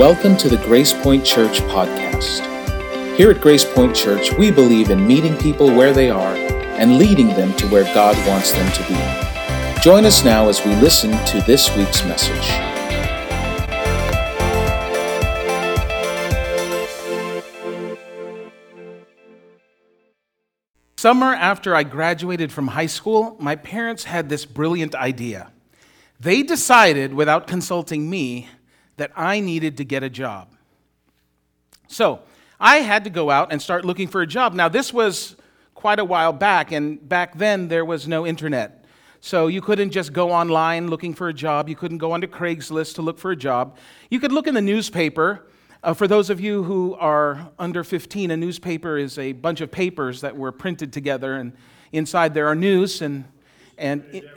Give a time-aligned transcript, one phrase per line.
[0.00, 2.40] Welcome to the Grace Point Church podcast.
[3.18, 7.28] Here at Grace Point Church, we believe in meeting people where they are and leading
[7.28, 9.82] them to where God wants them to be.
[9.82, 12.46] Join us now as we listen to this week's message.
[20.96, 25.52] Summer after I graduated from high school, my parents had this brilliant idea.
[26.18, 28.48] They decided, without consulting me,
[29.00, 30.48] that I needed to get a job.
[31.88, 32.20] So
[32.60, 34.52] I had to go out and start looking for a job.
[34.52, 35.36] Now, this was
[35.74, 38.84] quite a while back, and back then there was no internet.
[39.22, 41.66] So you couldn't just go online looking for a job.
[41.70, 43.78] You couldn't go onto Craigslist to look for a job.
[44.10, 45.46] You could look in the newspaper.
[45.82, 49.70] Uh, for those of you who are under 15, a newspaper is a bunch of
[49.70, 51.54] papers that were printed together, and
[51.90, 53.24] inside there are news and,
[53.78, 54.28] and every, day.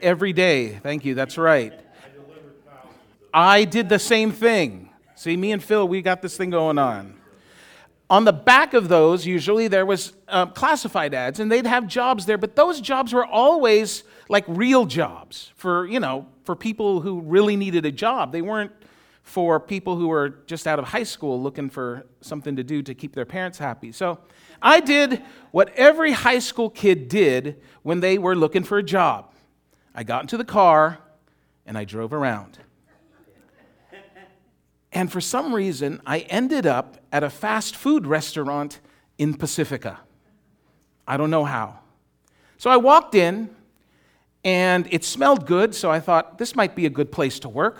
[0.00, 0.68] every day.
[0.80, 1.81] Thank you, that's right.
[3.32, 4.90] I did the same thing.
[5.14, 7.14] See, me and Phil, we got this thing going on.
[8.10, 12.26] On the back of those, usually there was uh, classified ads, and they'd have jobs
[12.26, 17.20] there, but those jobs were always like real jobs for, you know, for people who
[17.22, 18.32] really needed a job.
[18.32, 18.72] They weren't
[19.22, 22.94] for people who were just out of high school looking for something to do to
[22.94, 23.92] keep their parents happy.
[23.92, 24.18] So
[24.60, 29.32] I did what every high school kid did when they were looking for a job.
[29.94, 30.98] I got into the car
[31.64, 32.58] and I drove around.
[34.92, 38.80] And for some reason, I ended up at a fast food restaurant
[39.18, 40.00] in Pacifica.
[41.06, 41.78] I don't know how.
[42.58, 43.50] So I walked in,
[44.44, 47.78] and it smelled good, so I thought this might be a good place to work.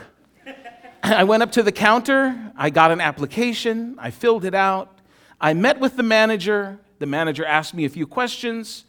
[1.03, 5.01] I went up to the counter, I got an application, I filled it out.
[5.41, 6.79] I met with the manager.
[7.01, 8.85] The manager asked me a few questions,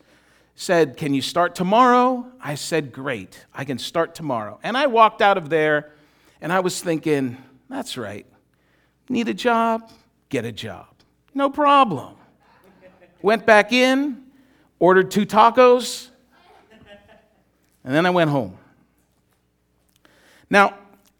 [0.56, 2.28] said, Can you start tomorrow?
[2.40, 4.60] I said, Great, I can start tomorrow.
[4.62, 5.92] And I walked out of there,
[6.42, 7.38] and I was thinking,
[7.73, 8.26] that's right.
[9.10, 9.89] Need a job?
[10.30, 10.88] Get a job.
[11.34, 12.16] No problem.
[13.22, 14.23] Went back in,
[14.80, 16.10] ordered two tacos,
[17.83, 18.58] and then I went home.
[20.50, 20.78] Now,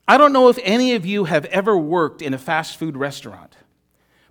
[0.08, 3.56] I don't know if any of you have ever worked in a fast food restaurant,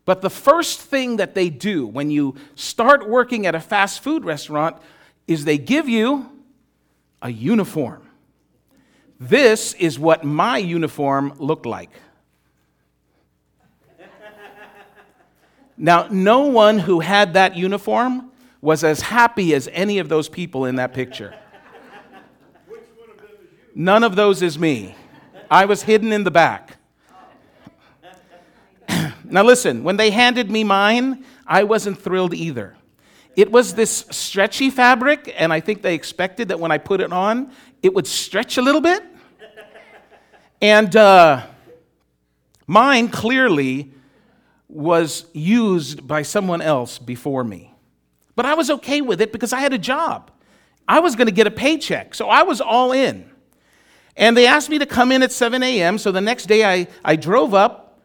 [0.05, 4.25] but the first thing that they do when you start working at a fast food
[4.25, 4.77] restaurant
[5.27, 6.31] is they give you
[7.21, 8.07] a uniform.
[9.19, 11.91] This is what my uniform looked like.
[15.77, 20.65] Now, no one who had that uniform was as happy as any of those people
[20.67, 21.35] in that picture.
[23.75, 24.95] None of those is me.
[25.51, 26.77] I was hidden in the back.
[29.25, 32.77] now, listen, when they handed me mine, I wasn't thrilled either.
[33.35, 37.13] It was this stretchy fabric, and I think they expected that when I put it
[37.13, 37.51] on,
[37.83, 39.03] it would stretch a little bit.
[40.61, 41.47] And uh,
[42.67, 43.93] mine clearly
[44.73, 47.75] was used by someone else before me.
[48.35, 50.31] But I was okay with it because I had a job.
[50.89, 53.31] I was going to get a paycheck, so I was all in.
[54.17, 56.89] And they asked me to come in at 7 a.m., so the next day I,
[57.05, 58.01] I drove up,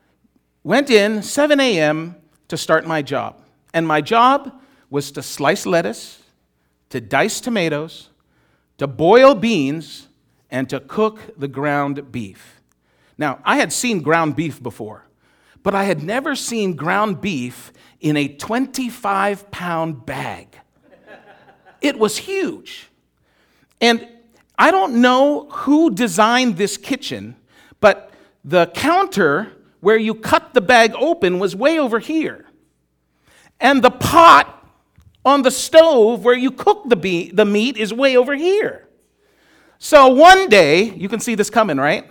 [0.63, 2.15] went in 7 a.m.
[2.49, 3.41] to start my job.
[3.73, 6.21] And my job was to slice lettuce,
[6.89, 8.09] to dice tomatoes,
[8.77, 10.07] to boil beans,
[10.51, 12.61] and to cook the ground beef.
[13.17, 15.06] Now, I had seen ground beef before
[15.67, 20.57] but I had never seen ground beef in a 25 pound bag.
[21.81, 22.87] It was huge.
[23.81, 24.07] And
[24.57, 27.35] I don't know who designed this kitchen,
[27.81, 28.13] but
[28.45, 29.51] the counter
[29.81, 32.45] where you cut the bag open was way over here.
[33.59, 34.71] And the pot
[35.25, 38.87] on the stove where you cook the, be- the meat is way over here.
[39.79, 42.09] So one day, you can see this coming, right?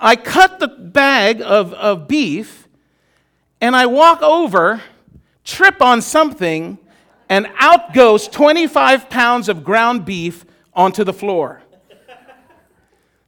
[0.00, 2.66] I cut the bag of, of beef
[3.60, 4.80] and I walk over,
[5.44, 6.78] trip on something,
[7.28, 11.60] and out goes 25 pounds of ground beef onto the floor.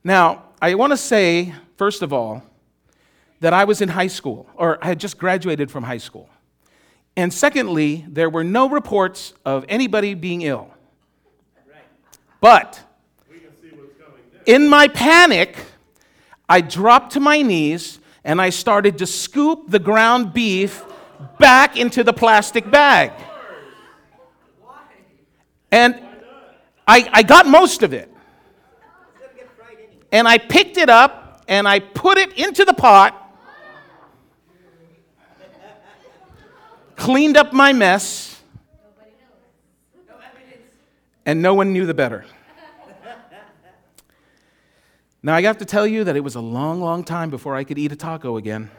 [0.02, 2.42] Now, I want to say, first of all,
[3.40, 6.30] that I was in high school, or I had just graduated from high school.
[7.16, 10.70] And secondly, there were no reports of anybody being ill.
[12.40, 12.80] But
[14.46, 15.56] in my panic,
[16.52, 20.84] I dropped to my knees and I started to scoop the ground beef
[21.38, 23.10] back into the plastic bag.
[25.70, 25.98] And
[26.86, 28.14] I, I got most of it.
[30.12, 33.14] And I picked it up and I put it into the pot,
[36.96, 38.42] cleaned up my mess,
[41.24, 42.26] and no one knew the better.
[45.24, 47.62] Now, I have to tell you that it was a long, long time before I
[47.62, 48.70] could eat a taco again.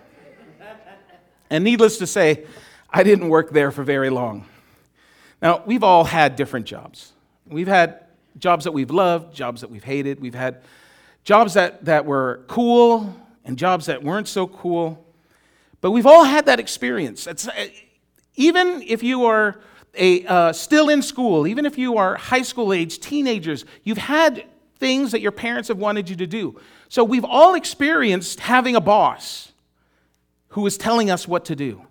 [1.49, 2.45] And needless to say,
[2.89, 4.45] I didn't work there for very long.
[5.41, 7.13] Now, we've all had different jobs.
[7.47, 8.01] We've had
[8.37, 10.19] jobs that we've loved, jobs that we've hated.
[10.19, 10.61] We've had
[11.23, 13.15] jobs that, that were cool
[13.45, 15.05] and jobs that weren't so cool.
[15.79, 17.25] But we've all had that experience.
[17.25, 17.67] It's, uh,
[18.35, 19.61] even if you are
[19.95, 24.45] a, uh, still in school, even if you are high school age, teenagers, you've had
[24.83, 26.59] things that your parents have wanted you to do.
[26.89, 29.53] So we've all experienced having a boss
[30.49, 31.83] who is telling us what to do.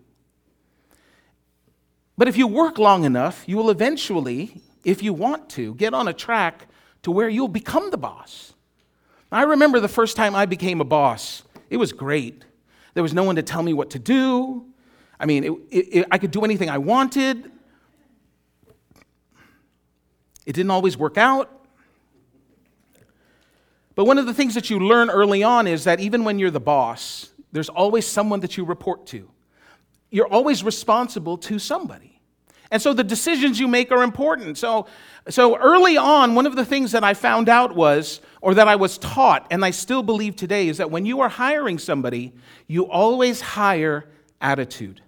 [2.19, 6.07] But if you work long enough, you will eventually, if you want to, get on
[6.07, 6.69] a track
[7.03, 8.53] to where you'll become the boss.
[9.33, 11.45] I remember the first time I became a boss.
[11.71, 12.45] It was great.
[12.93, 14.67] There was no one to tell me what to do.
[15.19, 17.51] I mean, it, it, it, I could do anything I wanted.
[20.45, 21.62] It didn't always work out.
[23.95, 26.51] But one of the things that you learn early on is that even when you're
[26.51, 29.31] the boss, there's always someone that you report to.
[30.11, 32.21] You're always responsible to somebody.
[32.71, 34.57] And so the decisions you make are important.
[34.57, 34.87] So,
[35.29, 38.77] so early on, one of the things that I found out was, or that I
[38.77, 42.33] was taught, and I still believe today, is that when you are hiring somebody,
[42.67, 44.09] you always hire
[44.41, 45.03] attitude.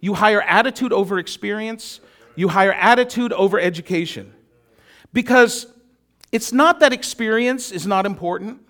[0.00, 1.98] You hire attitude over experience,
[2.36, 4.32] you hire attitude over education.
[5.12, 5.66] Because
[6.32, 8.60] it's not that experience is not important,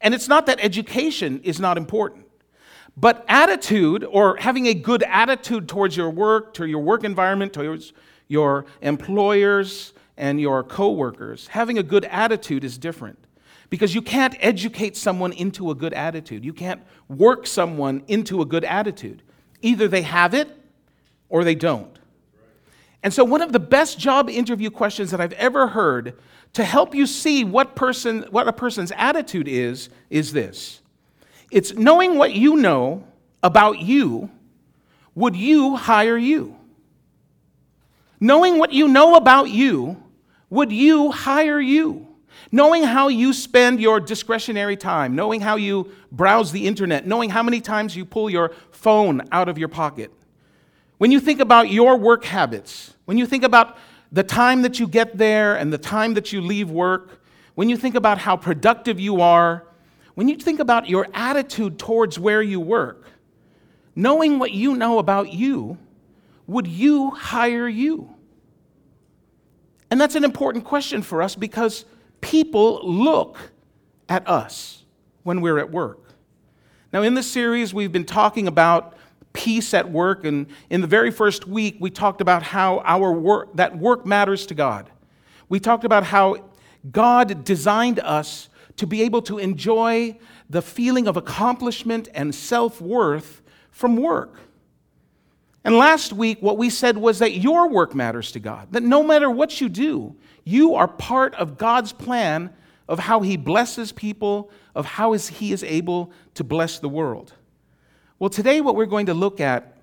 [0.00, 2.26] and it's not that education is not important.
[2.96, 7.92] But attitude, or having a good attitude towards your work, to your work environment, towards
[8.28, 13.18] your employers and your coworkers, having a good attitude is different.
[13.70, 16.44] Because you can't educate someone into a good attitude.
[16.44, 19.22] You can't work someone into a good attitude.
[19.62, 20.50] Either they have it
[21.28, 21.98] or they don't.
[23.02, 26.18] And so, one of the best job interview questions that I've ever heard
[26.54, 30.80] to help you see what, person, what a person's attitude is, is this
[31.50, 33.04] it's knowing what you know
[33.42, 34.30] about you,
[35.14, 36.56] would you hire you?
[38.20, 40.00] Knowing what you know about you,
[40.48, 42.06] would you hire you?
[42.52, 47.42] Knowing how you spend your discretionary time, knowing how you browse the internet, knowing how
[47.42, 50.12] many times you pull your phone out of your pocket.
[50.98, 53.78] When you think about your work habits, when you think about
[54.12, 57.22] the time that you get there and the time that you leave work,
[57.54, 59.66] when you think about how productive you are,
[60.14, 63.06] when you think about your attitude towards where you work,
[63.94, 65.78] knowing what you know about you,
[66.46, 68.12] would you hire you?
[69.90, 71.84] And that's an important question for us because
[72.20, 73.38] people look
[74.08, 74.84] at us
[75.22, 76.14] when we're at work.
[76.92, 78.96] Now, in this series, we've been talking about
[79.32, 80.24] peace at work.
[80.24, 84.46] And in the very first week, we talked about how our work, that work matters
[84.46, 84.90] to God.
[85.48, 86.36] We talked about how
[86.90, 90.18] God designed us to be able to enjoy
[90.48, 94.36] the feeling of accomplishment and self worth from work.
[95.64, 99.02] And last week, what we said was that your work matters to God, that no
[99.02, 102.50] matter what you do, you are part of God's plan
[102.88, 107.34] of how He blesses people, of how He is able to bless the world.
[108.20, 109.78] Well, today, what we're going to look at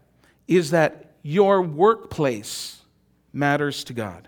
[0.48, 2.80] is that your workplace
[3.34, 4.28] matters to God.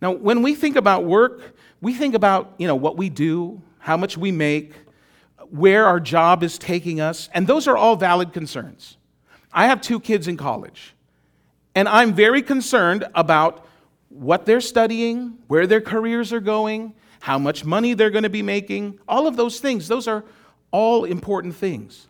[0.00, 3.96] Now, when we think about work, we think about you know, what we do, how
[3.96, 4.74] much we make,
[5.50, 8.96] where our job is taking us, and those are all valid concerns.
[9.52, 10.94] I have two kids in college,
[11.74, 13.66] and I'm very concerned about
[14.08, 18.42] what they're studying, where their careers are going, how much money they're going to be
[18.42, 19.88] making, all of those things.
[19.88, 20.24] Those are
[20.70, 22.06] all important things.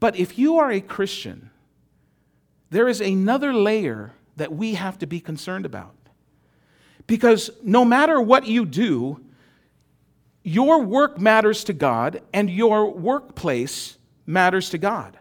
[0.00, 1.50] But if you are a Christian,
[2.70, 5.94] there is another layer that we have to be concerned about.
[7.06, 9.20] Because no matter what you do,
[10.42, 15.18] your work matters to God and your workplace matters to God.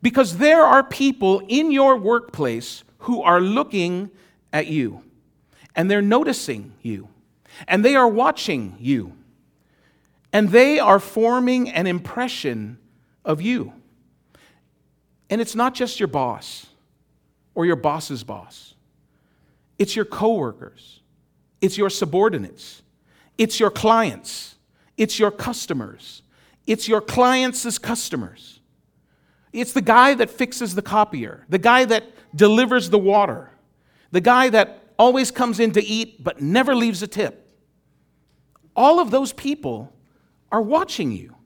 [0.00, 4.10] Because there are people in your workplace who are looking
[4.52, 5.02] at you
[5.76, 7.08] and they're noticing you
[7.68, 9.12] and they are watching you
[10.32, 12.78] and they are forming an impression
[13.24, 13.72] of you.
[15.32, 16.66] And it's not just your boss
[17.54, 18.74] or your boss's boss,
[19.78, 21.00] it's your coworkers,
[21.62, 22.82] it's your subordinates,
[23.38, 24.56] it's your clients,
[24.98, 26.20] it's your customers,
[26.66, 28.60] it's your clients' customers.
[29.54, 32.04] It's the guy that fixes the copier, the guy that
[32.36, 33.52] delivers the water,
[34.10, 37.50] the guy that always comes in to eat but never leaves a tip.
[38.76, 39.94] All of those people
[40.50, 41.36] are watching you.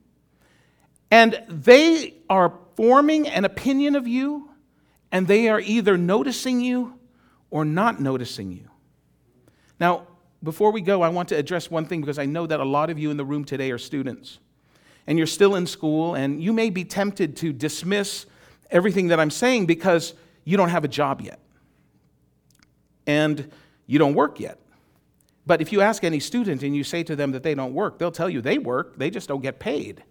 [1.09, 4.51] And they are forming an opinion of you,
[5.11, 6.97] and they are either noticing you
[7.49, 8.69] or not noticing you.
[9.79, 10.07] Now,
[10.43, 12.89] before we go, I want to address one thing because I know that a lot
[12.89, 14.37] of you in the room today are students
[15.07, 18.25] and you're still in school, and you may be tempted to dismiss
[18.69, 21.39] everything that I'm saying because you don't have a job yet
[23.07, 23.49] and
[23.85, 24.59] you don't work yet.
[25.45, 27.99] But if you ask any student and you say to them that they don't work,
[27.99, 30.03] they'll tell you they work, they just don't get paid.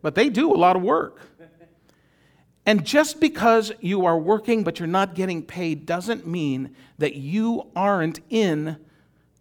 [0.00, 1.20] But they do a lot of work.
[2.66, 7.68] And just because you are working but you're not getting paid doesn't mean that you
[7.76, 8.76] aren't in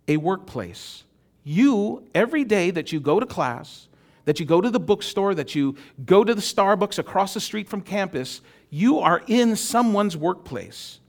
[0.07, 1.03] a workplace.
[1.43, 3.87] You, every day that you go to class,
[4.25, 7.67] that you go to the bookstore, that you go to the Starbucks across the street
[7.67, 10.99] from campus, you are in someone's workplace.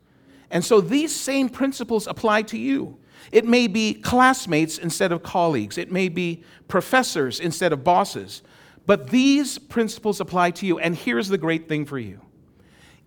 [0.51, 2.99] And so these same principles apply to you.
[3.33, 8.43] It may be classmates instead of colleagues, it may be professors instead of bosses.
[8.87, 10.79] But these principles apply to you.
[10.79, 12.21] And here's the great thing for you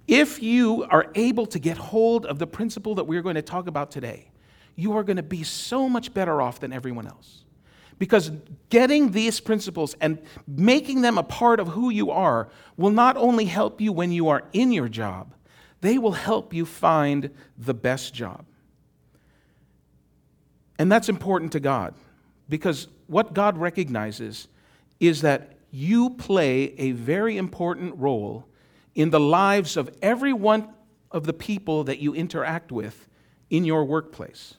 [0.08, 3.68] if you are able to get hold of the principle that we're going to talk
[3.68, 4.32] about today,
[4.76, 7.44] you are going to be so much better off than everyone else.
[8.00, 8.32] Because
[8.70, 10.18] getting these principles and
[10.48, 14.30] making them a part of who you are will not only help you when you
[14.30, 15.34] are in your job,
[15.82, 18.46] they will help you find the best job.
[20.80, 21.94] And that's important to God
[22.48, 24.48] because what God recognizes
[25.00, 28.46] is that you play a very important role
[28.96, 30.70] in the lives of every one
[31.12, 33.08] of the people that you interact with
[33.50, 34.56] in your workplace.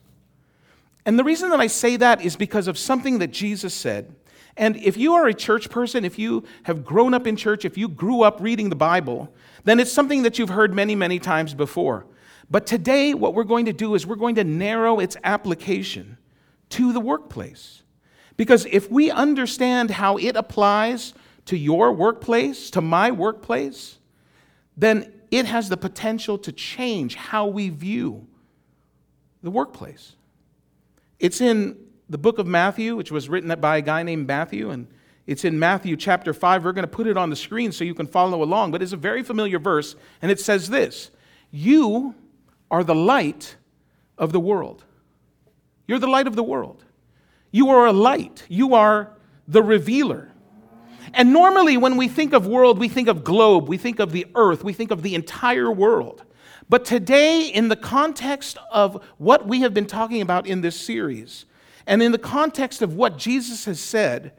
[1.07, 4.15] And the reason that I say that is because of something that Jesus said.
[4.57, 7.79] And if you are a church person, if you have grown up in church, if
[7.79, 9.33] you grew up reading the Bible,
[9.65, 12.07] then it's something that you've heard many, many times before.
[12.51, 16.19] But today, what we're going to do is we're going to narrow its application
[16.71, 17.83] to the workplace.
[18.41, 21.13] Because if we understand how it applies
[21.45, 23.99] to your workplace, to my workplace,
[24.79, 28.27] then it has the potential to change how we view
[29.43, 30.17] the workplace.
[31.19, 31.77] It's in
[32.09, 34.87] the book of Matthew, which was written by a guy named Matthew, and
[35.27, 36.65] it's in Matthew chapter 5.
[36.65, 38.95] We're going to put it on the screen so you can follow along, but it's
[38.95, 41.11] a very familiar verse, and it says this
[41.51, 42.15] You
[42.71, 43.57] are the light
[44.17, 44.83] of the world.
[45.87, 46.87] You're the light of the world.
[47.51, 48.45] You are a light.
[48.49, 49.13] You are
[49.49, 50.31] the revealer.
[51.13, 54.27] And normally, when we think of world, we think of globe, we think of the
[54.35, 56.25] earth, we think of the entire world.
[56.69, 61.47] But today, in the context of what we have been talking about in this series,
[61.85, 64.33] and in the context of what Jesus has said,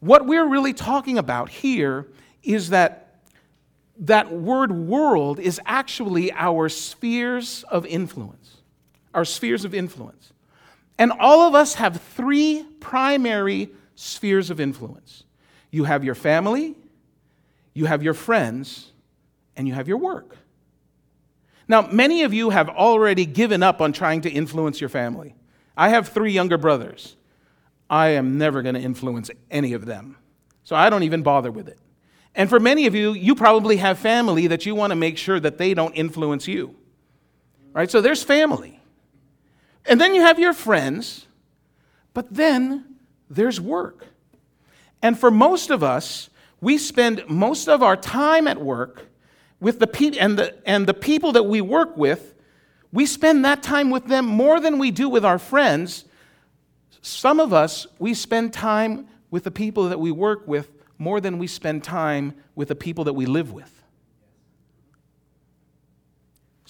[0.00, 2.06] what we're really talking about here
[2.42, 3.20] is that
[4.00, 8.58] that word world is actually our spheres of influence.
[9.14, 10.32] Our spheres of influence.
[10.98, 15.24] And all of us have three primary spheres of influence
[15.70, 16.74] you have your family,
[17.74, 18.90] you have your friends,
[19.54, 20.36] and you have your work.
[21.68, 25.34] Now, many of you have already given up on trying to influence your family.
[25.76, 27.16] I have three younger brothers.
[27.90, 30.16] I am never going to influence any of them.
[30.64, 31.78] So I don't even bother with it.
[32.34, 35.38] And for many of you, you probably have family that you want to make sure
[35.40, 36.74] that they don't influence you.
[37.72, 37.90] Right?
[37.90, 38.77] So there's family.
[39.88, 41.26] And then you have your friends,
[42.12, 42.96] but then
[43.30, 44.06] there's work.
[45.02, 46.28] And for most of us,
[46.60, 49.06] we spend most of our time at work
[49.60, 52.34] with the people and the, and the people that we work with,
[52.92, 56.04] we spend that time with them more than we do with our friends.
[57.00, 61.38] Some of us, we spend time with the people that we work with more than
[61.38, 63.77] we spend time with the people that we live with.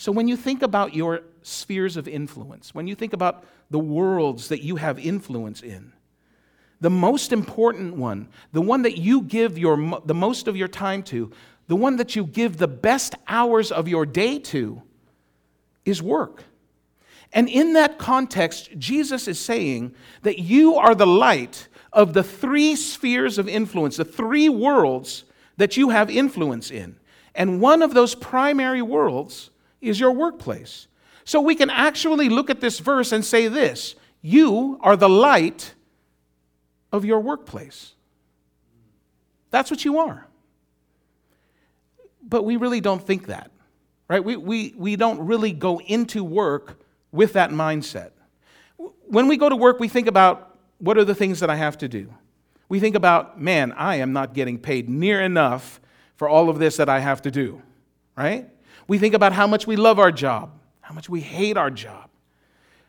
[0.01, 4.47] So, when you think about your spheres of influence, when you think about the worlds
[4.47, 5.93] that you have influence in,
[6.81, 11.03] the most important one, the one that you give your, the most of your time
[11.03, 11.33] to,
[11.67, 14.81] the one that you give the best hours of your day to
[15.85, 16.45] is work.
[17.33, 22.77] And in that context, Jesus is saying that you are the light of the three
[22.77, 25.25] spheres of influence, the three worlds
[25.57, 26.95] that you have influence in.
[27.35, 30.89] And one of those primary worlds is your workplace.
[31.25, 35.75] So we can actually look at this verse and say this You are the light
[36.93, 37.93] of your workplace.
[39.51, 40.27] That's what you are.
[42.23, 43.51] But we really don't think that,
[44.09, 44.23] right?
[44.23, 46.81] We, we, we don't really go into work
[47.11, 48.11] with that mindset.
[48.77, 51.79] When we go to work, we think about what are the things that I have
[51.79, 52.13] to do?
[52.69, 55.81] We think about, man, I am not getting paid near enough
[56.17, 57.63] for all of this that I have to do,
[58.17, 58.49] right?
[58.87, 62.09] We think about how much we love our job, how much we hate our job,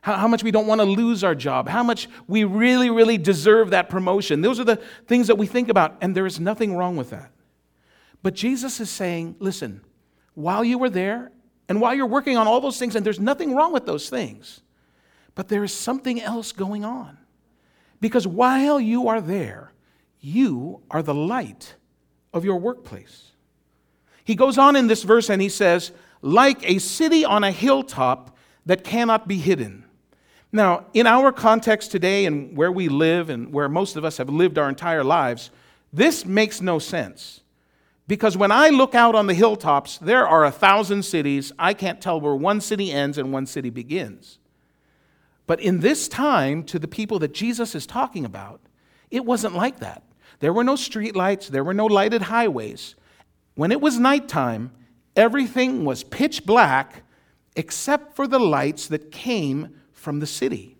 [0.02, 3.18] how, how much we don't want to lose our job, how much we really, really
[3.18, 4.42] deserve that promotion.
[4.42, 4.78] Those are the
[5.08, 7.32] things that we think about, and there is nothing wrong with that.
[8.22, 9.82] But Jesus is saying, listen,
[10.36, 11.32] while you were there
[11.68, 14.62] and while you're working on all those things, and there's nothing wrong with those things,
[15.40, 17.18] But there is something else going on.
[18.02, 19.72] Because while you are there,
[20.20, 21.76] you are the light
[22.34, 23.29] of your workplace.
[24.30, 28.38] He goes on in this verse and he says, like a city on a hilltop
[28.64, 29.86] that cannot be hidden.
[30.52, 34.30] Now, in our context today and where we live and where most of us have
[34.30, 35.50] lived our entire lives,
[35.92, 37.42] this makes no sense.
[38.08, 41.52] Because when I look out on the hilltops, there are a thousand cities.
[41.58, 44.38] I can't tell where one city ends and one city begins.
[45.48, 48.62] But in this time, to the people that Jesus is talking about,
[49.10, 50.04] it wasn't like that.
[50.40, 52.94] There were no streetlights, there were no lighted highways.
[53.60, 54.72] When it was nighttime,
[55.18, 57.04] everything was pitch black
[57.58, 60.78] except for the lights that came from the city.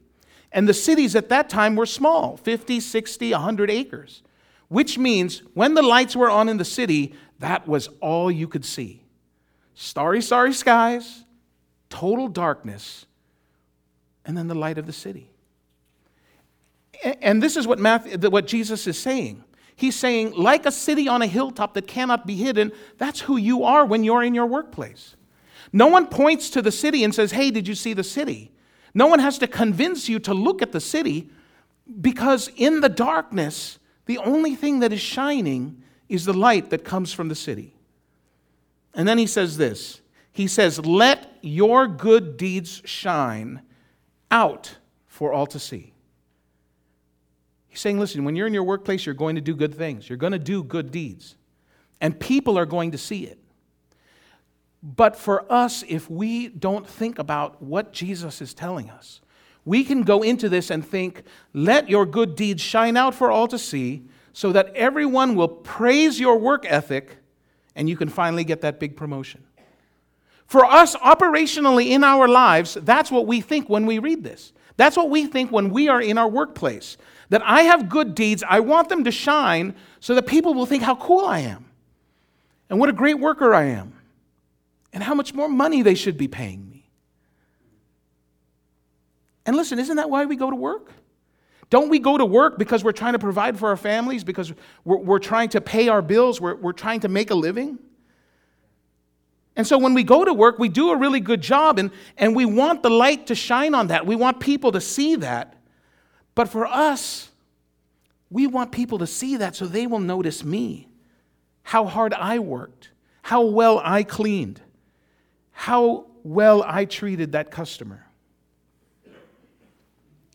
[0.54, 4.24] And the cities at that time were small 50, 60, 100 acres,
[4.70, 8.64] which means when the lights were on in the city, that was all you could
[8.64, 9.04] see.
[9.74, 11.26] Starry, starry skies,
[11.90, 13.06] total darkness,
[14.24, 15.30] and then the light of the city.
[17.22, 19.44] And this is what, Matthew, what Jesus is saying.
[19.80, 23.64] He's saying, like a city on a hilltop that cannot be hidden, that's who you
[23.64, 25.16] are when you're in your workplace.
[25.72, 28.52] No one points to the city and says, Hey, did you see the city?
[28.94, 31.30] No one has to convince you to look at the city
[32.02, 37.14] because in the darkness, the only thing that is shining is the light that comes
[37.14, 37.74] from the city.
[38.94, 40.02] And then he says this
[40.34, 43.62] He says, Let your good deeds shine
[44.30, 44.76] out
[45.08, 45.94] for all to see.
[47.80, 50.18] He's saying, Listen, when you're in your workplace, you're going to do good things, you're
[50.18, 51.38] going to do good deeds,
[52.02, 53.40] and people are going to see it.
[54.84, 59.22] But for us, if we don't think about what Jesus is telling us,
[59.64, 63.48] we can go into this and think, let your good deeds shine out for all
[63.48, 67.16] to see, so that everyone will praise your work ethic
[67.78, 69.42] and you can finally get that big promotion.
[70.48, 74.52] For us, operationally in our lives, that's what we think when we read this.
[74.76, 76.98] That's what we think when we are in our workplace.
[77.30, 80.84] That I have good deeds, I want them to shine so that people will think
[80.84, 81.66] how cool I am
[82.70, 83.94] and what a great worker I am
[84.92, 86.90] and how much more money they should be paying me.
[89.46, 90.92] And listen, isn't that why we go to work?
[91.70, 94.52] Don't we go to work because we're trying to provide for our families, because
[94.84, 97.78] we're, we're trying to pay our bills, we're, we're trying to make a living?
[99.56, 102.36] And so when we go to work, we do a really good job, and, and
[102.36, 104.06] we want the light to shine on that.
[104.06, 105.59] We want people to see that.
[106.36, 107.30] But for us,
[108.30, 110.88] we want people to see that so they will notice me,
[111.64, 112.92] how hard I worked,
[113.24, 114.62] how well I cleaned,
[115.52, 118.06] how well I treated that customer.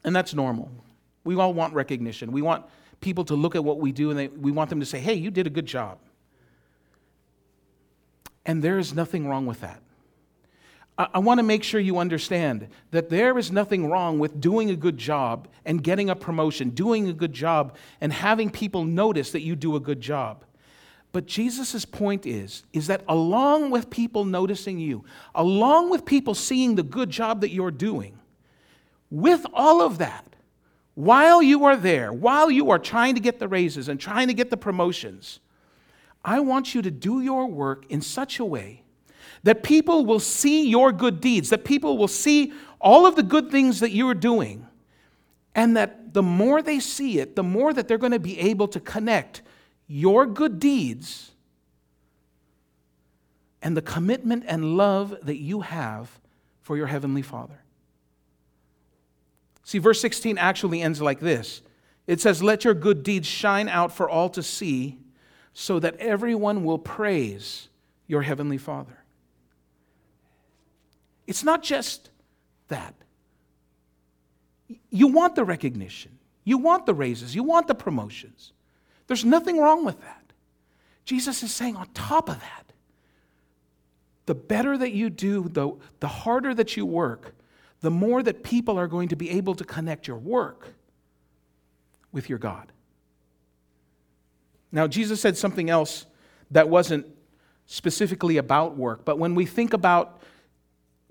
[0.05, 0.71] And that's normal.
[1.25, 2.31] We all want recognition.
[2.31, 2.67] We want
[3.01, 5.15] people to look at what we do and they, we want them to say, hey,
[5.15, 5.99] you did a good job.
[8.45, 9.81] And there is nothing wrong with that.
[10.97, 14.77] I, want to make sure you understand that there is nothing wrong with doing a
[14.77, 19.41] good job and getting a promotion, doing a good job and having people notice that
[19.41, 20.45] you do a good job.
[21.11, 25.05] But Jesus' point is, is that along with people noticing you,
[25.35, 28.19] along with people seeing the good job that you're doing,
[29.11, 30.37] with all of that,
[30.95, 34.35] while you are there, while you are trying to get the raises and trying to
[34.35, 35.41] get the promotions,
[36.25, 38.84] I want you to do your work in such a way
[39.43, 43.51] that people will see your good deeds, that people will see all of the good
[43.51, 44.67] things that you are doing,
[45.55, 48.69] and that the more they see it, the more that they're going to be able
[48.69, 49.43] to connect
[49.87, 51.33] your good deeds
[53.63, 56.21] and the commitment and love that you have
[56.61, 57.61] for your Heavenly Father.
[59.65, 61.63] See, verse 16 actually ends like this
[62.07, 64.99] it says, Let your good deeds shine out for all to see,
[65.53, 67.69] so that everyone will praise
[68.07, 68.99] your Heavenly Father.
[71.27, 72.11] It's not just
[72.69, 72.95] that.
[74.91, 78.53] You want the recognition, you want the raises, you want the promotions.
[79.07, 80.33] There's nothing wrong with that.
[81.05, 82.73] Jesus is saying, on top of that,
[84.27, 87.35] the better that you do, the, the harder that you work,
[87.81, 90.69] the more that people are going to be able to connect your work
[92.11, 92.73] with your God.
[94.73, 96.07] Now, Jesus said something else
[96.51, 97.07] that wasn't
[97.67, 100.23] specifically about work, but when we think about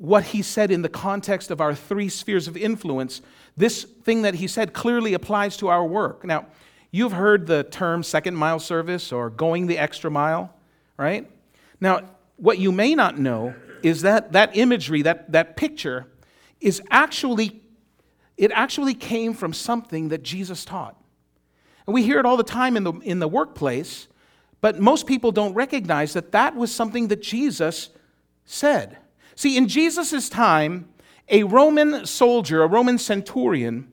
[0.03, 3.21] what he said in the context of our three spheres of influence,
[3.55, 6.25] this thing that he said clearly applies to our work.
[6.25, 6.47] Now,
[6.95, 10.53] You've heard the term second mile service or going the extra mile,
[10.95, 11.27] right?
[11.81, 12.01] Now,
[12.37, 16.05] what you may not know is that that imagery, that, that picture,
[16.61, 17.63] is actually,
[18.37, 20.95] it actually came from something that Jesus taught.
[21.87, 24.07] And we hear it all the time in the, in the workplace,
[24.61, 27.89] but most people don't recognize that that was something that Jesus
[28.45, 28.99] said.
[29.35, 30.89] See, in Jesus' time,
[31.29, 33.91] a Roman soldier, a Roman centurion,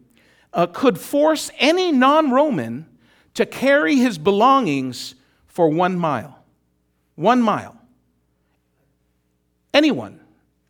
[0.53, 2.87] uh, could force any non Roman
[3.35, 5.15] to carry his belongings
[5.47, 6.45] for one mile.
[7.15, 7.77] One mile.
[9.73, 10.21] Anyone,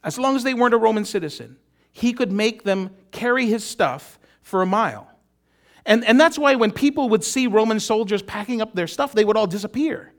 [0.05, 1.57] as long as they weren't a Roman citizen,
[1.93, 5.11] he could make them carry his stuff for a mile.
[5.87, 9.25] And, and that's why when people would see Roman soldiers packing up their stuff, they
[9.25, 10.13] would all disappear.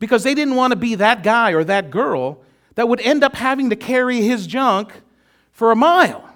[0.00, 2.42] Because they didn't want to be that guy or that girl
[2.78, 4.92] that would end up having to carry his junk
[5.50, 6.32] for a mile.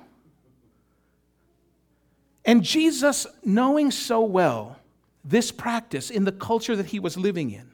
[2.45, 4.77] And Jesus, knowing so well
[5.25, 7.71] this practice in the culture that he was living in,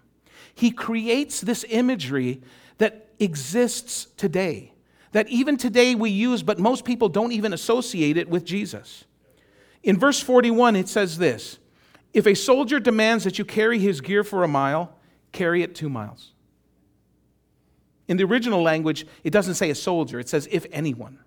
[0.55, 2.43] he creates this imagery
[2.77, 4.75] that exists today,
[5.13, 9.07] that even today we use, but most people don't even associate it with Jesus.
[9.83, 11.57] In verse 41, it says this
[12.13, 14.95] If a soldier demands that you carry his gear for a mile,
[15.33, 16.33] carry it two miles.
[18.09, 21.19] In the original language, it doesn't say a soldier, it says if anyone.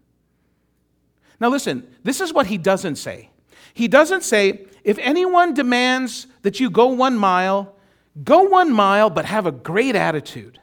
[1.39, 3.29] Now, listen, this is what he doesn't say.
[3.73, 7.75] He doesn't say, if anyone demands that you go one mile,
[8.23, 10.59] go one mile, but have a great attitude.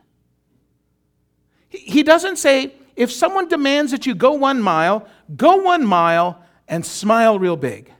[1.68, 6.84] He doesn't say, if someone demands that you go one mile, go one mile and
[6.84, 7.92] smile real big.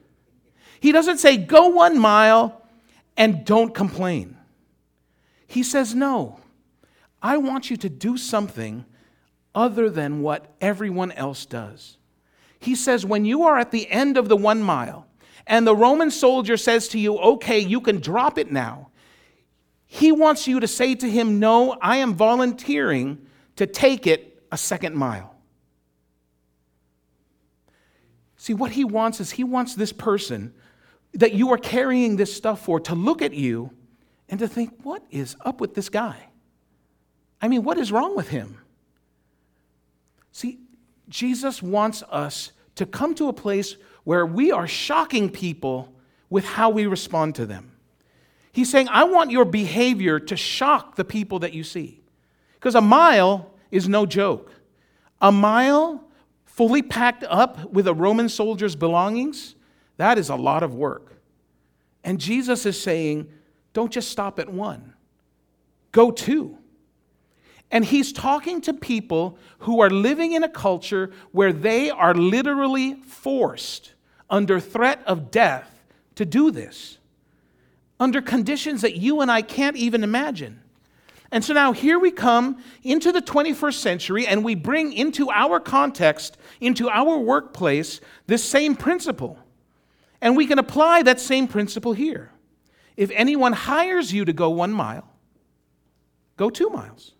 [0.80, 2.62] He doesn't say, go one mile
[3.16, 4.36] and don't complain.
[5.46, 6.40] He says, no,
[7.22, 8.84] I want you to do something
[9.54, 11.96] other than what everyone else does.
[12.60, 15.06] He says, when you are at the end of the one mile
[15.46, 18.90] and the Roman soldier says to you, okay, you can drop it now,
[19.86, 23.26] he wants you to say to him, no, I am volunteering
[23.56, 25.34] to take it a second mile.
[28.36, 30.54] See, what he wants is he wants this person
[31.14, 33.70] that you are carrying this stuff for to look at you
[34.28, 36.27] and to think, what is up with this guy?
[37.40, 38.58] I mean, what is wrong with him?
[40.32, 40.58] See,
[41.08, 45.92] Jesus wants us to come to a place where we are shocking people
[46.30, 47.72] with how we respond to them.
[48.52, 52.00] He's saying, I want your behavior to shock the people that you see.
[52.54, 54.50] Because a mile is no joke.
[55.20, 56.04] A mile
[56.44, 59.54] fully packed up with a Roman soldier's belongings,
[59.96, 61.22] that is a lot of work.
[62.02, 63.28] And Jesus is saying,
[63.72, 64.94] don't just stop at one,
[65.92, 66.57] go two.
[67.70, 72.94] And he's talking to people who are living in a culture where they are literally
[72.94, 73.92] forced
[74.30, 75.82] under threat of death
[76.14, 76.98] to do this,
[78.00, 80.62] under conditions that you and I can't even imagine.
[81.30, 85.60] And so now here we come into the 21st century and we bring into our
[85.60, 89.38] context, into our workplace, this same principle.
[90.22, 92.32] And we can apply that same principle here.
[92.96, 95.08] If anyone hires you to go one mile,
[96.36, 97.12] go two miles.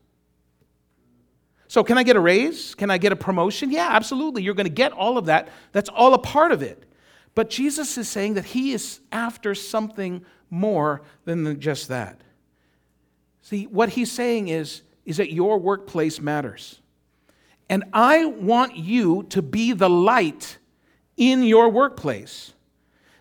[1.68, 2.74] So, can I get a raise?
[2.74, 3.70] Can I get a promotion?
[3.70, 4.42] Yeah, absolutely.
[4.42, 5.50] You're going to get all of that.
[5.72, 6.84] That's all a part of it.
[7.34, 12.22] But Jesus is saying that he is after something more than just that.
[13.42, 16.80] See, what he's saying is, is that your workplace matters.
[17.68, 20.58] And I want you to be the light
[21.16, 22.52] in your workplace.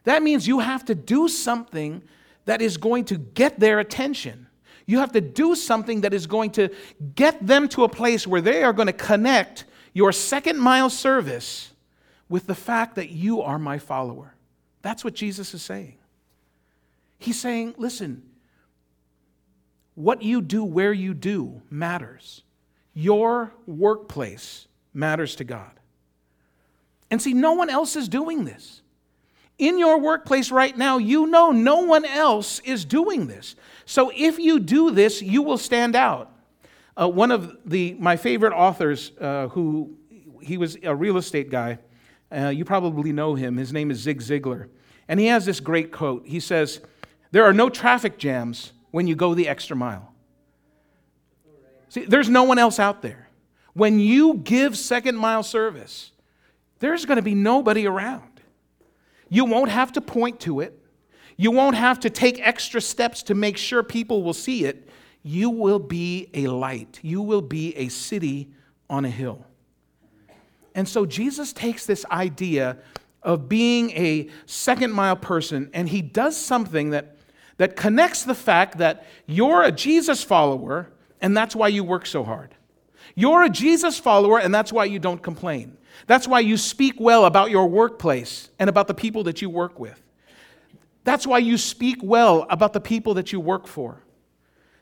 [0.05, 2.01] That means you have to do something
[2.45, 4.46] that is going to get their attention.
[4.87, 6.69] You have to do something that is going to
[7.13, 11.71] get them to a place where they are going to connect your second mile service
[12.29, 14.33] with the fact that you are my follower.
[14.81, 15.97] That's what Jesus is saying.
[17.19, 18.23] He's saying, listen,
[19.95, 22.43] what you do where you do matters.
[22.93, 25.71] Your workplace matters to God.
[27.11, 28.81] And see, no one else is doing this.
[29.57, 33.55] In your workplace right now, you know no one else is doing this.
[33.85, 36.31] So if you do this, you will stand out.
[36.95, 39.97] Uh, one of the, my favorite authors, uh, who
[40.41, 41.79] he was a real estate guy,
[42.31, 43.57] uh, you probably know him.
[43.57, 44.69] His name is Zig Ziglar.
[45.07, 46.27] And he has this great quote.
[46.27, 46.81] He says,
[47.31, 50.13] There are no traffic jams when you go the extra mile.
[51.89, 53.29] See, there's no one else out there.
[53.73, 56.11] When you give second mile service,
[56.79, 58.26] there's going to be nobody around.
[59.29, 60.79] You won't have to point to it.
[61.35, 64.89] You won't have to take extra steps to make sure people will see it.
[65.23, 66.99] You will be a light.
[67.03, 68.49] You will be a city
[68.89, 69.45] on a hill.
[70.73, 72.77] And so Jesus takes this idea
[73.23, 77.17] of being a second mile person and he does something that
[77.57, 82.23] that connects the fact that you're a Jesus follower and that's why you work so
[82.23, 82.53] hard.
[83.15, 85.77] You're a Jesus follower and that's why you don't complain.
[86.05, 89.79] That's why you speak well about your workplace and about the people that you work
[89.79, 90.01] with.
[91.03, 94.03] That's why you speak well about the people that you work for.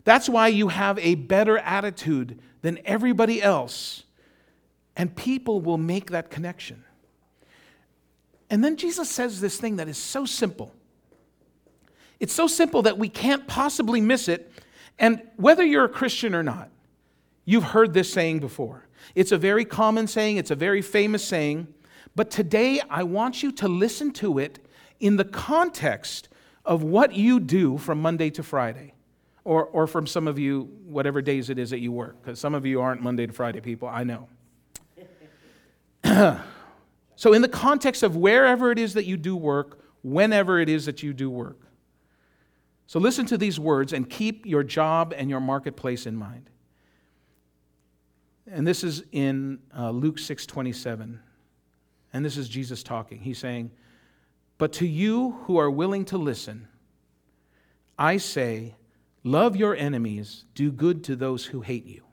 [0.03, 4.03] That's why you have a better attitude than everybody else
[4.95, 6.83] and people will make that connection.
[8.49, 10.71] And then Jesus says this thing that is so simple.
[12.19, 14.51] It's so simple that we can't possibly miss it.
[14.97, 16.69] And whether you're a Christian or not,
[17.43, 18.84] you've heard this saying before.
[19.13, 21.67] It's a very common saying, it's a very famous saying.
[22.15, 24.65] But today, I want you to listen to it
[24.99, 26.29] in the context
[26.63, 28.93] of what you do from Monday to Friday,
[29.43, 32.55] or, or from some of you, whatever days it is that you work, because some
[32.55, 34.27] of you aren't Monday to Friday people, I know.
[37.15, 40.85] so, in the context of wherever it is that you do work, whenever it is
[40.85, 41.59] that you do work.
[42.87, 46.49] So, listen to these words and keep your job and your marketplace in mind.
[48.51, 51.19] And this is in uh, Luke 6 27.
[52.13, 53.19] And this is Jesus talking.
[53.19, 53.71] He's saying,
[54.57, 56.67] But to you who are willing to listen,
[57.97, 58.75] I say,
[59.23, 62.03] love your enemies, do good to those who hate you.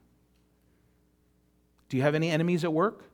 [1.89, 3.05] Do you have any enemies at work?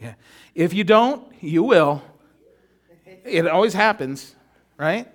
[0.00, 0.14] Yeah.
[0.54, 2.02] If you don't, you will.
[3.24, 4.34] It always happens,
[4.76, 5.08] right?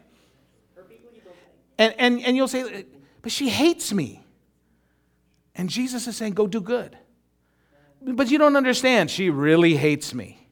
[1.77, 2.85] And, and, and you'll say,
[3.21, 4.20] but she hates me.
[5.61, 6.97] And Jesus is saying, go do good.
[8.01, 9.11] But you don't understand.
[9.11, 10.47] She really hates me.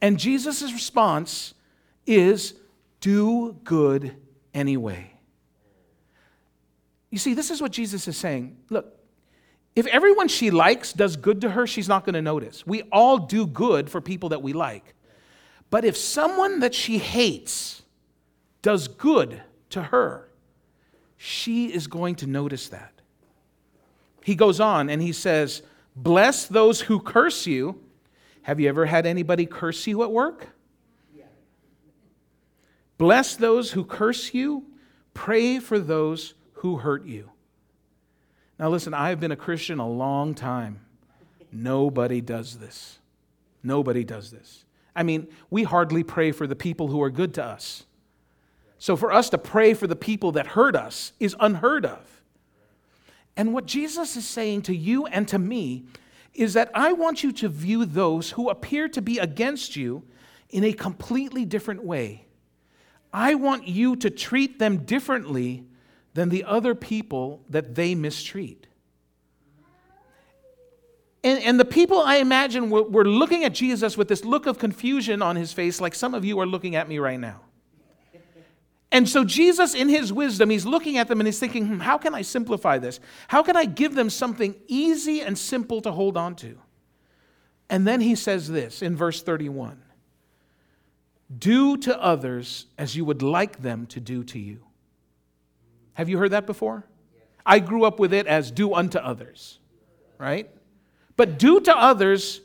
[0.00, 1.52] And Jesus' response
[2.06, 2.54] is
[3.00, 4.14] do good
[4.54, 5.10] anyway.
[7.10, 8.56] You see, this is what Jesus is saying.
[8.70, 8.96] Look,
[9.74, 12.64] if everyone she likes does good to her, she's not going to notice.
[12.64, 14.94] We all do good for people that we like.
[15.70, 17.82] But if someone that she hates
[18.62, 20.28] does good to her,
[21.16, 22.93] she is going to notice that.
[24.24, 25.62] He goes on and he says,
[25.94, 27.78] Bless those who curse you.
[28.42, 30.48] Have you ever had anybody curse you at work?
[32.96, 34.64] Bless those who curse you.
[35.12, 37.30] Pray for those who hurt you.
[38.58, 40.80] Now, listen, I've been a Christian a long time.
[41.52, 42.98] Nobody does this.
[43.62, 44.64] Nobody does this.
[44.96, 47.84] I mean, we hardly pray for the people who are good to us.
[48.78, 52.22] So, for us to pray for the people that hurt us is unheard of.
[53.36, 55.86] And what Jesus is saying to you and to me
[56.32, 60.02] is that I want you to view those who appear to be against you
[60.50, 62.26] in a completely different way.
[63.12, 65.64] I want you to treat them differently
[66.14, 68.66] than the other people that they mistreat.
[71.22, 74.58] And, and the people, I imagine, were, were looking at Jesus with this look of
[74.58, 77.40] confusion on his face, like some of you are looking at me right now.
[78.94, 81.98] And so, Jesus, in his wisdom, he's looking at them and he's thinking, hmm, how
[81.98, 83.00] can I simplify this?
[83.26, 86.56] How can I give them something easy and simple to hold on to?
[87.68, 89.82] And then he says this in verse 31
[91.36, 94.60] Do to others as you would like them to do to you.
[95.94, 96.86] Have you heard that before?
[97.44, 99.58] I grew up with it as do unto others,
[100.18, 100.48] right?
[101.16, 102.42] But do to others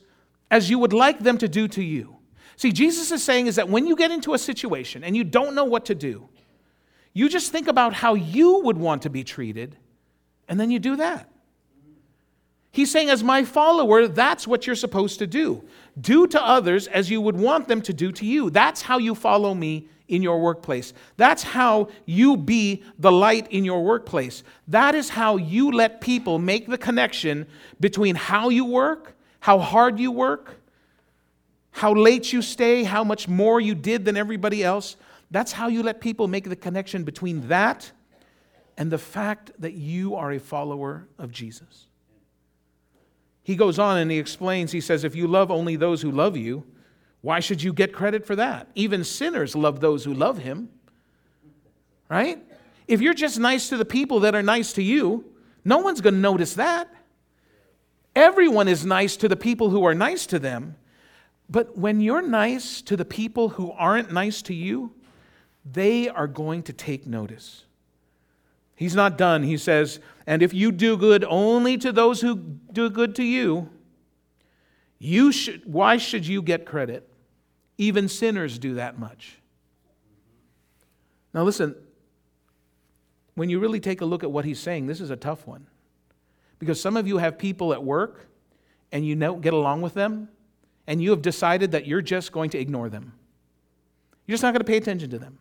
[0.50, 2.16] as you would like them to do to you.
[2.56, 5.54] See, Jesus is saying is that when you get into a situation and you don't
[5.54, 6.28] know what to do,
[7.14, 9.76] you just think about how you would want to be treated,
[10.48, 11.30] and then you do that.
[12.72, 15.64] He's saying, as my follower, that's what you're supposed to do.
[16.00, 18.50] Do to others as you would want them to do to you.
[18.52, 20.94] That's how you follow me in your workplace.
[21.18, 24.44] That's how you be the light in your workplace.
[24.68, 27.48] That is how you let people make the connection
[27.80, 30.56] between how you work, how hard you work,
[31.72, 34.96] how late you stay, how much more you did than everybody else.
[35.32, 37.92] That's how you let people make the connection between that
[38.78, 41.88] and the fact that you are a follower of Jesus.
[43.44, 46.38] He goes on and he explains, he says, If you love only those who love
[46.38, 46.66] you,
[47.22, 48.70] why should you get credit for that?
[48.76, 50.70] Even sinners love those who love him.
[52.10, 52.42] Right?
[52.88, 55.26] If you're just nice to the people that are nice to you,
[55.66, 56.90] no one's going to notice that.
[58.16, 60.76] Everyone is nice to the people who are nice to them.
[61.50, 64.94] But when you're nice to the people who aren't nice to you,
[65.66, 67.66] they are going to take notice.
[68.76, 69.44] He's not done.
[69.44, 73.70] He says, And if you do good only to those who do good to you,
[75.00, 77.10] you should, why should you get credit?
[77.78, 79.38] Even sinners do that much.
[81.34, 81.76] Now, listen,
[83.36, 85.68] when you really take a look at what he's saying, this is a tough one.
[86.58, 88.28] Because some of you have people at work
[88.92, 90.30] and you don't get along with them,
[90.88, 93.14] and you have decided that you're just going to ignore them.
[94.26, 95.38] You're just not going to pay attention to them.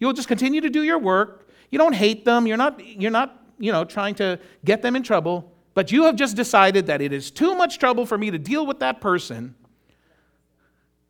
[0.00, 1.48] You'll just continue to do your work.
[1.70, 2.46] You don't hate them.
[2.46, 5.52] You're not, you're not you know, trying to get them in trouble.
[5.74, 8.66] But you have just decided that it is too much trouble for me to deal
[8.66, 9.54] with that person.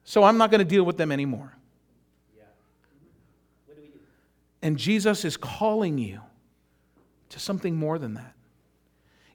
[0.05, 1.57] So I'm not going to deal with them anymore.
[2.37, 2.43] Yeah.
[3.69, 3.89] Do do?
[4.61, 6.21] And Jesus is calling you
[7.31, 8.35] to something more than that.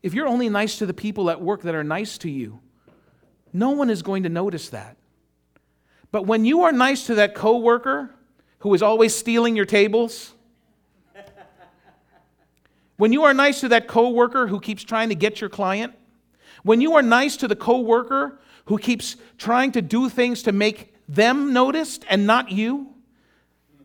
[0.03, 2.59] if you're only nice to the people at work that are nice to you,
[3.53, 4.97] no one is going to notice that.
[6.11, 8.14] But when you are nice to that coworker
[8.65, 10.33] who is always stealing your tables,
[12.97, 15.93] when you are nice to that coworker who keeps trying to get your client,
[16.63, 20.95] when you are nice to the coworker who keeps trying to do things to make
[21.07, 22.87] them noticed and not you,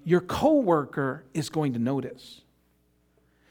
[0.02, 2.40] your coworker is going to notice.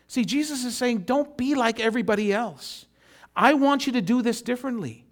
[0.07, 2.87] See, Jesus is saying, don't be like everybody else.
[3.35, 5.05] I want you to do this differently.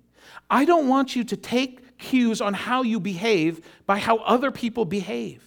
[0.50, 4.84] I don't want you to take cues on how you behave by how other people
[4.84, 5.44] behave.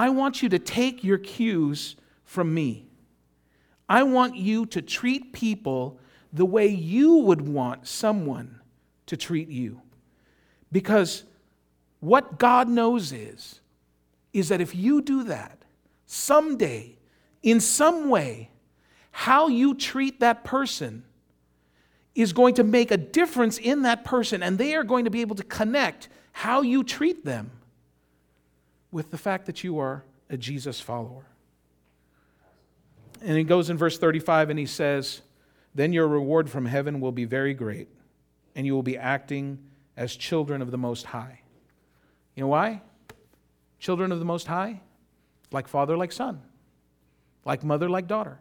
[0.00, 2.86] I want you to take your cues from me.
[3.86, 6.00] I want you to treat people
[6.32, 8.62] the way you would want someone
[9.04, 9.82] to treat you.
[10.72, 11.24] Because
[11.98, 13.60] what God knows is,
[14.32, 15.66] is that if you do that,
[16.06, 16.96] someday
[17.42, 18.48] in some way,
[19.10, 21.04] how you treat that person
[22.14, 25.20] is going to make a difference in that person, and they are going to be
[25.20, 27.50] able to connect how you treat them
[28.90, 31.24] with the fact that you are a Jesus follower.
[33.22, 35.20] And he goes in verse 35 and he says,
[35.74, 37.88] Then your reward from heaven will be very great,
[38.54, 39.58] and you will be acting
[39.96, 41.40] as children of the Most High.
[42.34, 42.82] You know why?
[43.78, 44.80] Children of the Most High?
[45.52, 46.42] Like father, like son
[47.44, 48.38] like mother, like daughter.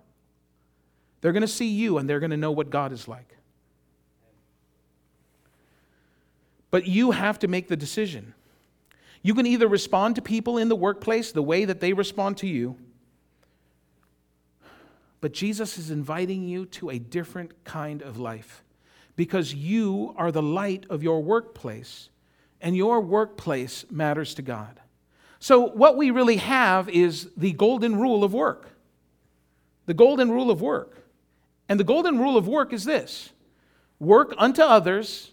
[1.21, 3.35] They're going to see you and they're going to know what God is like.
[6.71, 8.33] But you have to make the decision.
[9.21, 12.47] You can either respond to people in the workplace the way that they respond to
[12.47, 12.77] you,
[15.21, 18.63] but Jesus is inviting you to a different kind of life
[19.17, 22.09] because you are the light of your workplace,
[22.61, 24.79] and your workplace matters to God.
[25.39, 28.69] So, what we really have is the golden rule of work
[29.89, 31.03] the golden rule of work.
[31.67, 33.31] And the golden rule of work is this
[33.99, 35.31] work unto others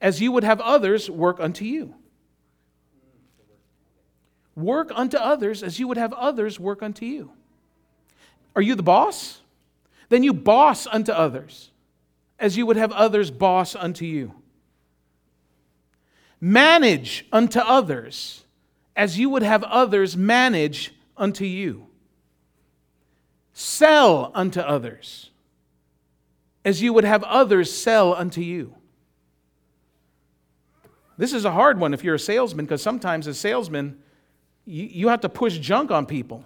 [0.00, 1.94] as you would have others work unto you.
[4.56, 7.32] Work unto others as you would have others work unto you.
[8.56, 9.40] Are you the boss?
[10.08, 11.70] Then you boss unto others
[12.38, 14.34] as you would have others boss unto you.
[16.40, 18.44] Manage unto others
[18.96, 21.86] as you would have others manage unto you.
[23.52, 25.30] Sell unto others
[26.64, 28.74] as you would have others sell unto you.
[31.16, 33.98] This is a hard one if you're a salesman because sometimes as salesman,
[34.70, 36.44] you, you have to push junk on people.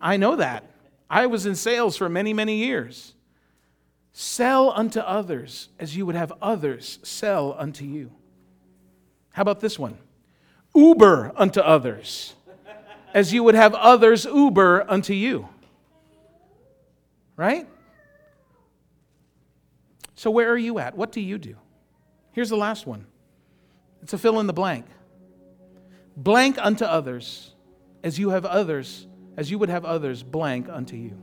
[0.00, 0.64] I know that.
[1.10, 3.14] I was in sales for many, many years.
[4.12, 8.10] Sell unto others as you would have others sell unto you.
[9.30, 9.96] How about this one?
[10.74, 12.34] Uber unto others
[13.14, 15.48] as you would have others Uber unto you
[17.38, 17.66] right?
[20.16, 20.94] So, where are you at?
[20.94, 21.54] What do you do?
[22.32, 23.06] Here's the last one
[24.02, 24.84] it's a fill in the blank.
[26.18, 27.54] Blank unto others,
[28.02, 31.16] as you have others, as you would have others blank unto you.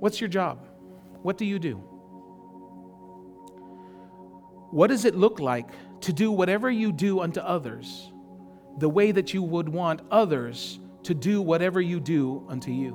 [0.00, 0.66] What's your job?
[1.20, 1.76] What do you do?
[4.70, 5.68] What does it look like
[6.00, 8.10] to do whatever you do unto others
[8.78, 12.92] the way that you would want others to do whatever you do unto you?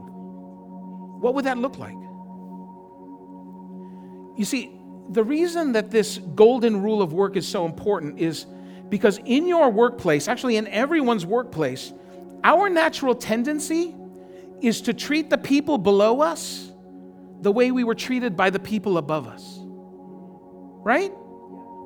[1.22, 1.94] What would that look like?
[4.36, 4.72] You see,
[5.12, 8.48] the reason that this golden rule of work is so important is
[8.92, 11.94] because in your workplace, actually in everyone's workplace,
[12.44, 13.96] our natural tendency
[14.62, 16.72] is to treat the people below us
[17.40, 19.60] the way we were treated by the people above us.
[20.84, 21.12] Right?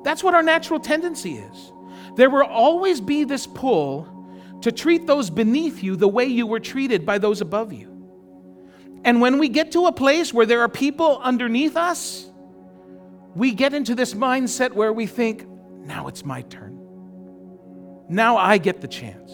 [0.02, 1.72] That's what our natural tendency is.
[2.16, 4.12] There will always be this pull
[4.62, 7.92] to treat those beneath you the way you were treated by those above you.
[9.04, 12.26] And when we get to a place where there are people underneath us,
[13.36, 15.46] we get into this mindset where we think,
[15.84, 16.75] now it's my turn.
[18.08, 19.32] Now I get the chance.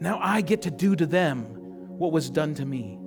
[0.00, 1.44] Now I get to do to them
[1.98, 2.98] what was done to me.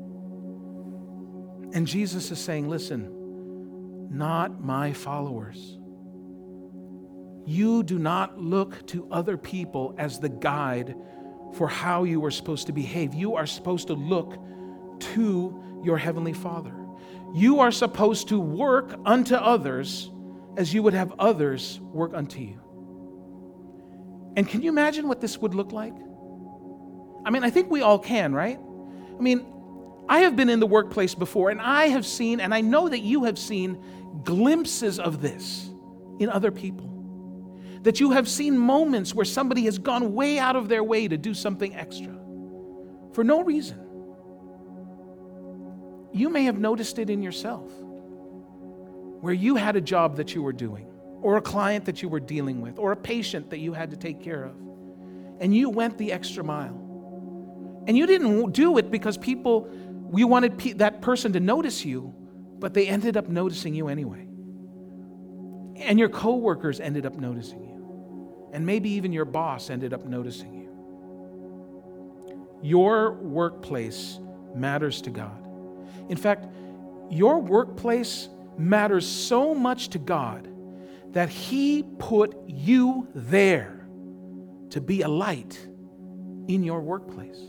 [1.74, 3.10] And Jesus is saying, listen,
[4.12, 5.80] not my followers.
[7.46, 10.96] You do not look to other people as the guide
[11.56, 13.14] for how you are supposed to behave.
[13.14, 14.38] You are supposed to look
[15.00, 16.74] to your Heavenly Father.
[17.34, 20.12] You are supposed to work unto others
[20.58, 22.63] as you would have others work unto you.
[24.36, 25.94] And can you imagine what this would look like?
[27.26, 28.60] I mean, I think we all can, right?
[29.18, 29.46] I mean,
[30.10, 33.00] I have been in the workplace before and I have seen, and I know that
[33.00, 33.82] you have seen
[34.24, 35.70] glimpses of this
[36.20, 36.90] in other people.
[37.84, 41.18] That you have seen moments where somebody has gone way out of their way to
[41.18, 42.18] do something extra
[43.14, 43.80] for no reason.
[46.14, 47.72] you may have noticed it in yourself,
[49.22, 50.88] where you had a job that you were doing,
[51.24, 53.98] or a client that you were dealing with, or a patient that you had to
[53.98, 54.52] take care of,
[55.40, 56.80] and you went the extra mile.
[57.88, 59.70] And you didn't do it because people,
[60.14, 62.14] you wanted pe- that person to notice you,
[62.60, 64.28] but they ended up noticing you anyway.
[65.78, 68.50] And your coworkers ended up noticing you.
[68.54, 70.70] And maybe even your boss ended up noticing you.
[72.62, 74.20] Your workplace
[74.54, 75.42] matters to God.
[76.10, 76.48] In fact,
[77.10, 80.48] your workplace matters so much to God
[81.14, 83.88] that He put you there
[84.72, 85.68] to be a light
[86.48, 87.40] in your workplace.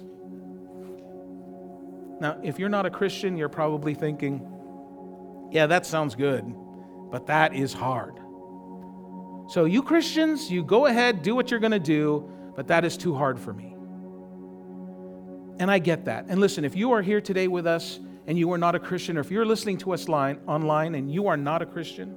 [2.20, 4.46] Now, if you're not a Christian, you're probably thinking,
[5.50, 6.44] yeah, that sounds good,
[7.10, 8.20] but that is hard.
[9.48, 12.96] So, you Christians, you go ahead, do what you're going to do, but that is
[12.96, 13.74] too hard for me.
[15.58, 16.26] And I get that.
[16.28, 19.16] And listen, if you are here today with us and you are not a Christian,
[19.16, 22.16] or if you're listening to us line, online and you are not a Christian,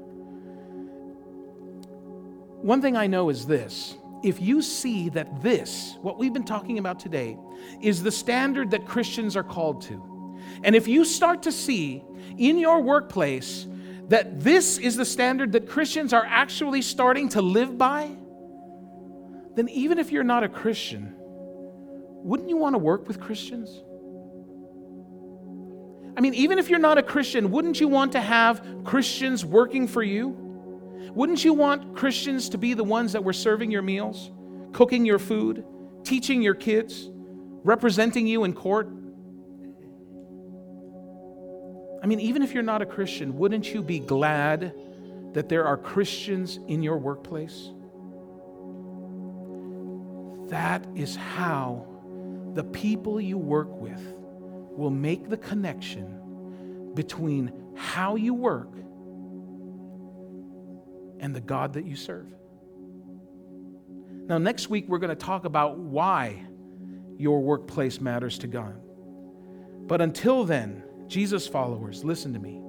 [2.61, 3.95] one thing I know is this.
[4.23, 7.37] If you see that this, what we've been talking about today,
[7.81, 12.03] is the standard that Christians are called to, and if you start to see
[12.37, 13.67] in your workplace
[14.07, 18.09] that this is the standard that Christians are actually starting to live by,
[19.55, 23.83] then even if you're not a Christian, wouldn't you want to work with Christians?
[26.15, 29.87] I mean, even if you're not a Christian, wouldn't you want to have Christians working
[29.87, 30.46] for you?
[31.17, 34.29] Wouldn't you want Christians to be the ones that were serving your meals,
[34.71, 35.65] cooking your food,
[36.03, 37.09] teaching your kids,
[37.63, 38.87] representing you in court?
[42.03, 44.75] I mean, even if you're not a Christian, wouldn't you be glad
[45.33, 47.71] that there are Christians in your workplace?
[50.51, 51.87] That is how
[52.53, 54.03] the people you work with
[54.77, 58.69] will make the connection between how you work
[61.19, 62.27] and the God that you serve.
[64.27, 66.45] Now, next week, we're going to talk about why
[67.17, 68.75] your workplace matters to God.
[69.87, 72.61] But until then, Jesus followers, listen to me.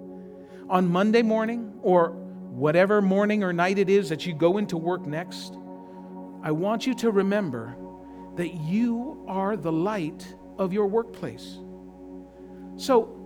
[0.70, 5.06] On Monday morning, or whatever morning or night it is that you go into work
[5.06, 5.56] next,
[6.42, 7.76] I want you to remember
[8.36, 11.58] that you are the light of your workplace.
[12.76, 13.17] So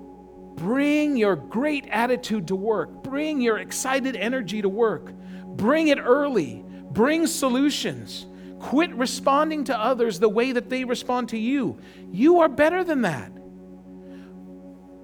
[0.57, 5.12] bring your great attitude to work, bring your excited energy to work,
[5.46, 8.26] bring it early, bring solutions.
[8.59, 11.78] Quit responding to others the way that they respond to you.
[12.12, 13.32] You are better than that.